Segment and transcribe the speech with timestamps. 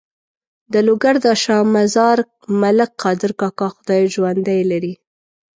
[0.71, 2.17] د لوګر د شا مزار
[2.61, 4.93] ملک قادر کاکا خدای ژوندی لري.